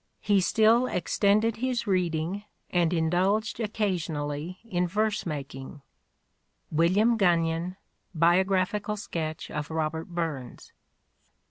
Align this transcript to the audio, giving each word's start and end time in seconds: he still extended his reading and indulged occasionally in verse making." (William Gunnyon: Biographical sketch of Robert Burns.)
he 0.19 0.41
still 0.41 0.87
extended 0.87 1.57
his 1.57 1.85
reading 1.85 2.43
and 2.71 2.91
indulged 2.91 3.59
occasionally 3.59 4.57
in 4.63 4.87
verse 4.87 5.27
making." 5.27 5.83
(William 6.71 7.17
Gunnyon: 7.17 7.77
Biographical 8.15 8.97
sketch 8.97 9.51
of 9.51 9.69
Robert 9.69 10.07
Burns.) 10.07 10.73